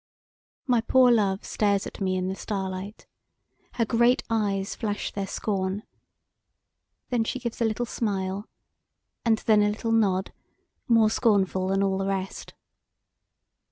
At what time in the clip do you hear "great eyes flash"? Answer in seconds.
3.85-5.11